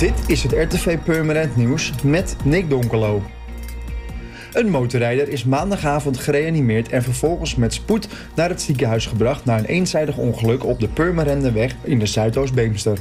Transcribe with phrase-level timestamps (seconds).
[0.00, 3.22] Dit is het RTV Permanent Nieuws met Nick Donkelo.
[4.52, 9.64] Een motorrijder is maandagavond gereanimeerd en vervolgens met spoed naar het ziekenhuis gebracht na een
[9.64, 12.98] eenzijdig ongeluk op de Purmerende weg in de Zuidoost-Beemster.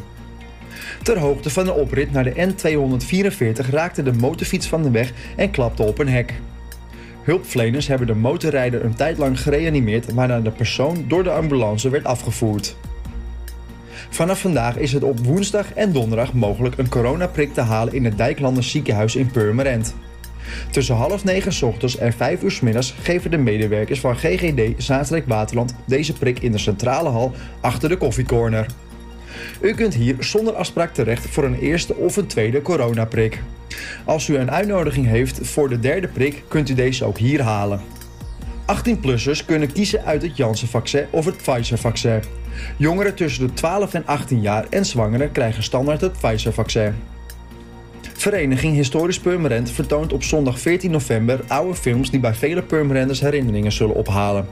[1.04, 5.52] Ter hoogte van de oprit naar de N244 raakte de motorfiets van de weg en
[5.52, 6.34] klapte op een hek.
[7.24, 12.06] Hulpverleners hebben de motorrijder een tijd lang gereanimeerd, waarna de persoon door de ambulance werd
[12.06, 12.76] afgevoerd.
[14.10, 18.18] Vanaf vandaag is het op woensdag en donderdag mogelijk een coronaprik te halen in het
[18.18, 19.96] Dijklanders ziekenhuis in Purmerend.
[20.72, 25.28] Tussen half negen ochtends en vijf uur s middags geven de medewerkers van GGD Zaanstreek
[25.28, 28.66] Waterland deze prik in de centrale hal achter de koffiecorner.
[29.62, 33.42] U kunt hier zonder afspraak terecht voor een eerste of een tweede coronaprik.
[34.06, 37.82] Als u een uitnodiging heeft voor de derde prik, kunt u deze ook hier halen.
[38.76, 42.22] 18-plussers kunnen kiezen uit het Janssen-vaccin of het Pfizer-vaccin.
[42.78, 46.94] Jongeren tussen de 12 en 18 jaar en zwangeren krijgen standaard het Pfizer-vaccin.
[48.14, 53.72] Vereniging Historisch Purmerend vertoont op zondag 14 november oude films die bij vele Purmerenders herinneringen
[53.72, 54.48] zullen ophalen.